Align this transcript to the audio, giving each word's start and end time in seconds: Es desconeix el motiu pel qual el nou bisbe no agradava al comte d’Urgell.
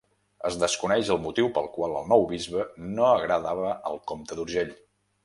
Es 0.47 0.55
desconeix 0.61 1.11
el 1.15 1.19
motiu 1.25 1.49
pel 1.57 1.67
qual 1.75 1.93
el 1.99 2.09
nou 2.13 2.25
bisbe 2.31 2.65
no 2.97 3.05
agradava 3.11 3.69
al 3.91 4.01
comte 4.13 4.39
d’Urgell. 4.41 4.73